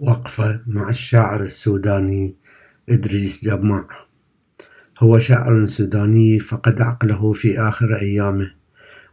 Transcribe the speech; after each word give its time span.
وقفة 0.00 0.60
مع 0.66 0.88
الشاعر 0.88 1.42
السوداني 1.42 2.34
إدريس 2.88 3.44
جماع 3.44 3.86
هو 4.98 5.18
شاعر 5.18 5.66
سوداني 5.66 6.38
فقد 6.38 6.82
عقله 6.82 7.32
في 7.32 7.60
آخر 7.60 7.96
أيامه 7.96 8.50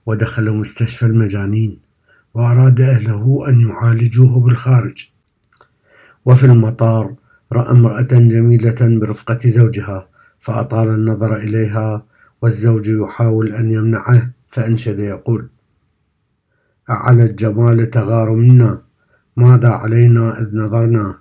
ودخل 0.06 0.52
مستشفى 0.52 1.06
المجانين 1.06 1.80
وأراد 2.34 2.82
أهله 2.82 3.50
أن 3.50 3.62
يعالجوه 3.62 4.40
بالخارج. 4.40 5.10
وفي 6.26 6.46
المطار 6.46 7.16
رأى 7.52 7.72
امرأة 7.72 8.02
جميلة 8.02 8.78
برفقة 8.82 9.40
زوجها 9.46 10.10
فأطال 10.40 10.88
النظر 10.88 11.36
إليها 11.36 12.06
والزوج 12.42 12.88
يحاول 12.88 13.54
أن 13.54 13.72
يمنعه 13.72 14.32
فأنشد 14.48 15.00
يقول 15.00 15.50
أعلى 16.90 17.24
الجمال 17.26 17.90
تغار 17.92 18.32
منا 18.32 18.85
ماذا 19.38 19.70
علينا 19.70 20.42
إذ 20.42 20.58
نظرنا؟ 20.58 21.18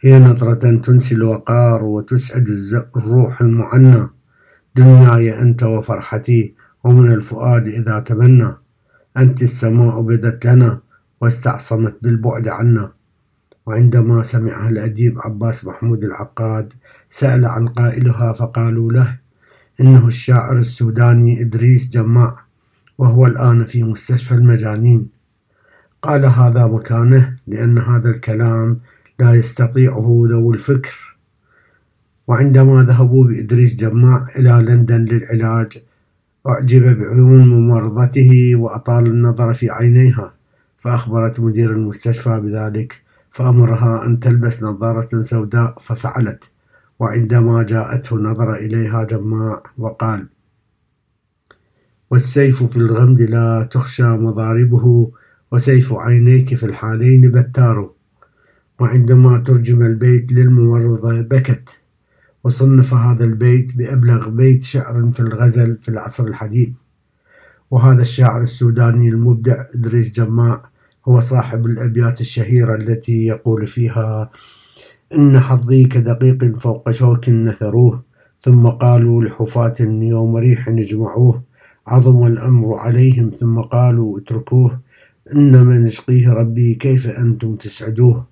هي 0.00 0.18
نظرة 0.18 0.76
تنسي 0.76 1.14
الوقار 1.14 1.84
وتسعد 1.84 2.46
الروح 2.96 3.40
المعنى. 3.40 4.08
دنياي 4.76 5.42
أنت 5.42 5.62
وفرحتي 5.62 6.54
ومن 6.84 7.12
الفؤاد 7.12 7.68
إذا 7.68 8.00
تمنى. 8.00 8.52
أنت 9.16 9.42
السماء 9.42 10.00
بدت 10.02 10.46
لنا 10.46 10.80
واستعصمت 11.20 11.96
بالبعد 12.02 12.48
عنا. 12.48 12.92
وعندما 13.66 14.22
سمعها 14.22 14.68
الأديب 14.68 15.18
عباس 15.18 15.64
محمود 15.64 16.04
العقاد 16.04 16.72
سأل 17.10 17.46
عن 17.46 17.68
قائلها 17.68 18.32
فقالوا 18.32 18.92
له 18.92 19.18
إنه 19.80 20.08
الشاعر 20.08 20.58
السوداني 20.58 21.42
إدريس 21.42 21.90
جماع 21.90 22.38
وهو 22.98 23.26
الآن 23.26 23.64
في 23.64 23.82
مستشفى 23.82 24.34
المجانين. 24.34 25.17
قال 26.02 26.26
هذا 26.26 26.66
مكانه 26.66 27.36
لأن 27.46 27.78
هذا 27.78 28.10
الكلام 28.10 28.80
لا 29.18 29.34
يستطيعه 29.34 30.26
ذو 30.30 30.52
الفكر. 30.52 31.08
وعندما 32.28 32.82
ذهبوا 32.82 33.24
بإدريس 33.24 33.76
جماع 33.76 34.26
إلى 34.36 34.50
لندن 34.68 35.04
للعلاج 35.04 35.82
أعجب 36.48 36.98
بعيون 36.98 37.48
ممرضته 37.48 38.56
وأطال 38.56 39.06
النظر 39.06 39.54
في 39.54 39.70
عينيها 39.70 40.34
فأخبرت 40.78 41.40
مدير 41.40 41.70
المستشفى 41.70 42.40
بذلك 42.40 43.02
فأمرها 43.30 44.06
أن 44.06 44.20
تلبس 44.20 44.62
نظارة 44.62 45.22
سوداء 45.22 45.78
ففعلت 45.80 46.44
وعندما 46.98 47.62
جاءته 47.62 48.16
نظر 48.16 48.54
إليها 48.54 49.04
جماع 49.04 49.62
وقال 49.78 50.26
والسيف 52.10 52.62
في 52.62 52.76
الغمد 52.76 53.22
لا 53.22 53.68
تخشى 53.70 54.08
مضاربه 54.08 55.10
وسيف 55.52 55.92
عينيك 55.92 56.54
في 56.54 56.66
الحالين 56.66 57.30
بتار 57.30 57.90
وعندما 58.80 59.38
ترجم 59.38 59.82
البيت 59.82 60.32
للممرضة 60.32 61.20
بكت 61.20 61.68
وصنف 62.44 62.94
هذا 62.94 63.24
البيت 63.24 63.76
بأبلغ 63.76 64.28
بيت 64.28 64.62
شعر 64.62 65.10
في 65.14 65.20
الغزل 65.20 65.76
في 65.76 65.88
العصر 65.88 66.24
الحديث. 66.26 66.68
وهذا 67.70 68.02
الشاعر 68.02 68.42
السوداني 68.42 69.08
المبدع 69.08 69.64
إدريس 69.74 70.12
جماع 70.12 70.62
هو 71.08 71.20
صاحب 71.20 71.66
الأبيات 71.66 72.20
الشهيرة 72.20 72.74
التي 72.74 73.26
يقول 73.26 73.66
فيها 73.66 74.30
إن 75.14 75.40
حظي 75.40 75.84
كدقيق 75.84 76.56
فوق 76.58 76.90
شوك 76.90 77.28
نثروه 77.28 78.02
ثم 78.42 78.66
قالوا 78.66 79.24
لحفاة 79.24 79.74
يوم 79.80 80.36
ريح 80.36 80.68
اجمعوه 80.68 81.42
عظم 81.86 82.26
الأمر 82.26 82.74
عليهم 82.74 83.30
ثم 83.40 83.60
قالوا 83.60 84.18
اتركوه 84.18 84.80
إنما 85.32 85.78
نشقيه 85.78 86.32
ربي 86.32 86.74
كيف 86.74 87.06
أنتم 87.06 87.56
تسعدوه؟ 87.56 88.26